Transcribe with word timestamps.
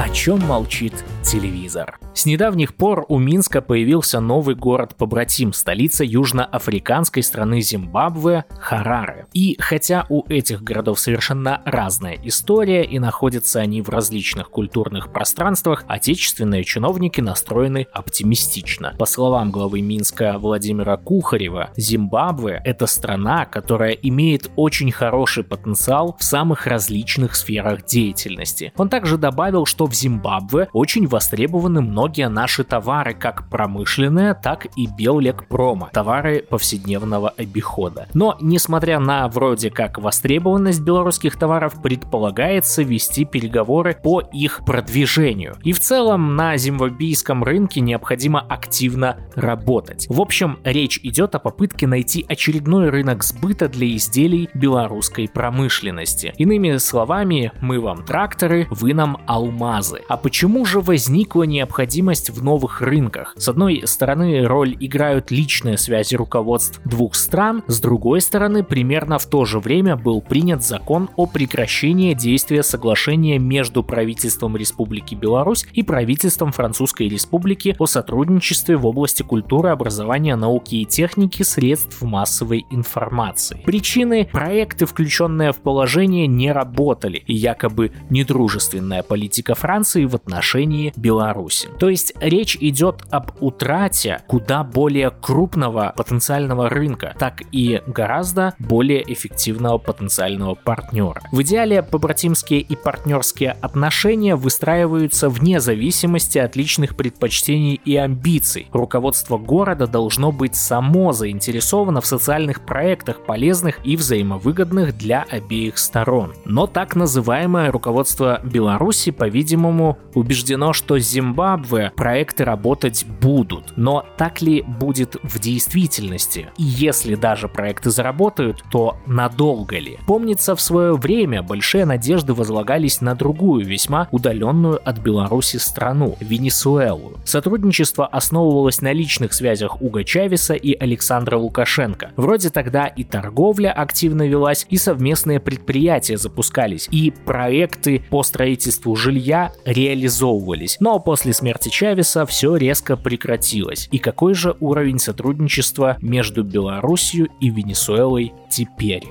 О 0.00 0.08
чем 0.10 0.38
молчит 0.38 0.92
телевизор? 1.24 1.98
С 2.18 2.26
недавних 2.26 2.74
пор 2.74 3.06
у 3.08 3.20
Минска 3.20 3.62
появился 3.62 4.18
новый 4.18 4.56
город-побратим, 4.56 5.52
столица 5.52 6.02
южноафриканской 6.02 7.22
страны 7.22 7.60
Зимбабве– 7.60 8.44
Хараре. 8.58 9.28
И 9.34 9.56
хотя 9.60 10.04
у 10.08 10.26
этих 10.26 10.64
городов 10.64 10.98
совершенно 10.98 11.62
разная 11.64 12.18
история 12.24 12.82
и 12.82 12.98
находятся 12.98 13.60
они 13.60 13.82
в 13.82 13.88
различных 13.88 14.50
культурных 14.50 15.12
пространствах, 15.12 15.84
отечественные 15.86 16.64
чиновники 16.64 17.20
настроены 17.20 17.86
оптимистично. 17.92 18.96
По 18.98 19.06
словам 19.06 19.52
главы 19.52 19.80
Минска 19.80 20.38
Владимира 20.40 20.96
Кухарева, 20.96 21.70
Зимбабве– 21.76 22.60
это 22.64 22.88
страна, 22.88 23.44
которая 23.44 23.92
имеет 23.92 24.50
очень 24.56 24.90
хороший 24.90 25.44
потенциал 25.44 26.16
в 26.18 26.24
самых 26.24 26.66
различных 26.66 27.36
сферах 27.36 27.84
деятельности. 27.84 28.72
Он 28.76 28.88
также 28.88 29.18
добавил, 29.18 29.66
что 29.66 29.86
в 29.86 29.94
Зимбабве 29.94 30.68
очень 30.72 31.06
востребованы 31.06 31.80
многие 31.80 32.07
наши 32.16 32.64
товары, 32.64 33.14
как 33.14 33.48
промышленные, 33.48 34.34
так 34.34 34.66
и 34.76 34.86
Беллекпрома, 34.86 35.90
товары 35.92 36.44
повседневного 36.48 37.30
обихода. 37.30 38.08
Но, 38.14 38.36
несмотря 38.40 39.00
на 39.00 39.28
вроде 39.28 39.70
как 39.70 39.98
востребованность 39.98 40.80
белорусских 40.80 41.36
товаров, 41.36 41.82
предполагается 41.82 42.82
вести 42.82 43.24
переговоры 43.24 43.96
по 44.02 44.20
их 44.20 44.62
продвижению. 44.64 45.56
И 45.64 45.72
в 45.72 45.80
целом 45.80 46.36
на 46.36 46.56
зимбабвийском 46.56 47.44
рынке 47.44 47.80
необходимо 47.80 48.40
активно 48.40 49.16
работать. 49.34 50.06
В 50.08 50.20
общем, 50.20 50.58
речь 50.64 51.00
идет 51.02 51.34
о 51.34 51.38
попытке 51.38 51.86
найти 51.86 52.24
очередной 52.28 52.90
рынок 52.90 53.24
сбыта 53.24 53.68
для 53.68 53.94
изделий 53.96 54.48
белорусской 54.54 55.28
промышленности. 55.28 56.32
Иными 56.38 56.76
словами, 56.76 57.52
мы 57.60 57.80
вам 57.80 58.04
тракторы, 58.04 58.66
вы 58.70 58.94
нам 58.94 59.18
алмазы. 59.26 60.02
А 60.08 60.16
почему 60.16 60.64
же 60.64 60.80
возникла 60.80 61.42
необходимость 61.42 61.87
в 62.30 62.42
новых 62.42 62.80
рынках? 62.82 63.34
С 63.36 63.48
одной 63.48 63.82
стороны, 63.86 64.46
роль 64.46 64.76
играют 64.78 65.30
личные 65.30 65.78
связи 65.78 66.14
руководств 66.14 66.80
двух 66.84 67.14
стран, 67.14 67.62
с 67.66 67.80
другой 67.80 68.20
стороны, 68.20 68.62
примерно 68.62 69.18
в 69.18 69.26
то 69.26 69.44
же 69.44 69.58
время 69.58 69.96
был 69.96 70.20
принят 70.20 70.62
закон 70.62 71.08
о 71.16 71.26
прекращении 71.26 72.14
действия 72.14 72.62
соглашения 72.62 73.38
между 73.38 73.82
правительством 73.82 74.56
Республики 74.56 75.14
Беларусь 75.14 75.66
и 75.72 75.82
правительством 75.82 76.52
Французской 76.52 77.08
Республики 77.08 77.74
о 77.78 77.86
сотрудничестве 77.86 78.76
в 78.76 78.86
области 78.86 79.22
культуры, 79.22 79.70
образования, 79.70 80.36
науки 80.36 80.76
и 80.76 80.84
техники, 80.84 81.42
средств 81.42 82.02
массовой 82.02 82.66
информации. 82.70 83.62
Причины– 83.64 84.28
проекты, 84.32 84.86
включенные 84.86 85.52
в 85.52 85.56
положение, 85.56 86.26
не 86.26 86.52
работали, 86.52 87.22
и 87.26 87.34
якобы 87.34 87.92
недружественная 88.10 89.02
политика 89.02 89.54
Франции 89.54 90.04
в 90.04 90.14
отношении 90.14 90.92
Беларуси. 90.96 91.68
То 91.78 91.88
есть 91.88 92.12
речь 92.20 92.56
идет 92.60 93.04
об 93.10 93.30
утрате 93.40 94.20
куда 94.26 94.64
более 94.64 95.10
крупного 95.10 95.92
потенциального 95.96 96.68
рынка, 96.68 97.14
так 97.18 97.42
и 97.52 97.82
гораздо 97.86 98.54
более 98.58 99.10
эффективного 99.12 99.78
потенциального 99.78 100.54
партнера. 100.54 101.22
В 101.30 101.42
идеале 101.42 101.82
побратимские 101.82 102.60
и 102.60 102.74
партнерские 102.74 103.52
отношения 103.60 104.34
выстраиваются 104.34 105.28
вне 105.28 105.60
зависимости 105.60 106.38
от 106.38 106.56
личных 106.56 106.96
предпочтений 106.96 107.80
и 107.84 107.96
амбиций. 107.96 108.68
Руководство 108.72 109.38
города 109.38 109.86
должно 109.86 110.32
быть 110.32 110.56
само 110.56 111.12
заинтересовано 111.12 112.00
в 112.00 112.06
социальных 112.06 112.62
проектах, 112.62 113.24
полезных 113.24 113.78
и 113.84 113.96
взаимовыгодных 113.96 114.96
для 114.96 115.24
обеих 115.30 115.78
сторон. 115.78 116.34
Но 116.44 116.66
так 116.66 116.96
называемое 116.96 117.70
руководство 117.70 118.40
Беларуси, 118.42 119.10
по-видимому, 119.10 119.98
убеждено, 120.14 120.72
что 120.72 120.98
Зимбабве 120.98 121.67
проекты 121.96 122.44
работать 122.44 123.06
будут. 123.20 123.72
Но 123.76 124.04
так 124.16 124.42
ли 124.42 124.62
будет 124.62 125.16
в 125.22 125.38
действительности? 125.38 126.48
И 126.56 126.62
если 126.62 127.14
даже 127.14 127.48
проекты 127.48 127.90
заработают, 127.90 128.62
то 128.70 128.96
надолго 129.06 129.78
ли? 129.78 129.98
Помнится, 130.06 130.54
в 130.54 130.60
свое 130.60 130.94
время 130.94 131.42
большие 131.42 131.84
надежды 131.84 132.34
возлагались 132.34 133.00
на 133.00 133.14
другую, 133.14 133.64
весьма 133.64 134.08
удаленную 134.10 134.80
от 134.88 134.98
Беларуси 134.98 135.56
страну– 135.56 136.16
Венесуэлу. 136.20 137.14
Сотрудничество 137.24 138.06
основывалось 138.06 138.80
на 138.80 138.92
личных 138.92 139.32
связях 139.32 139.80
Уга 139.82 140.04
Чавеса 140.04 140.54
и 140.54 140.74
Александра 140.78 141.36
Лукашенко. 141.36 142.12
Вроде 142.16 142.50
тогда 142.50 142.86
и 142.86 143.04
торговля 143.04 143.72
активно 143.72 144.26
велась, 144.26 144.66
и 144.68 144.76
совместные 144.76 145.40
предприятия 145.40 146.16
запускались, 146.16 146.88
и 146.90 147.10
проекты 147.10 148.04
по 148.10 148.22
строительству 148.22 148.94
жилья 148.96 149.52
реализовывались. 149.64 150.76
Но 150.80 150.98
после 150.98 151.32
смерти 151.58 151.68
Чавеса 151.74 152.24
все 152.26 152.56
резко 152.56 152.96
прекратилось. 152.96 153.88
И 153.90 153.98
какой 153.98 154.34
же 154.34 154.56
уровень 154.60 154.98
сотрудничества 154.98 155.96
между 156.00 156.44
Белоруссией 156.44 157.30
и 157.40 157.50
Венесуэлой 157.50 158.32
теперь? 158.50 159.08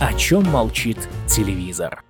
О 0.00 0.12
чем 0.14 0.44
молчит 0.44 0.98
телевизор? 1.28 2.05